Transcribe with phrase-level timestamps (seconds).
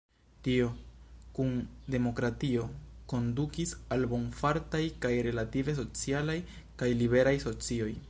[0.45, 0.69] Tio,
[1.39, 1.51] kun
[1.97, 2.65] demokratio,
[3.13, 6.41] kondukis al bonfartaj kaj relative socialaj
[6.83, 7.93] kaj liberaj socioj.